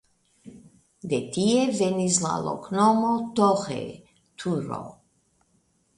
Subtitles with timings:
[1.11, 3.79] De tie venis la loknomo "Torre"
[4.45, 4.85] (turo).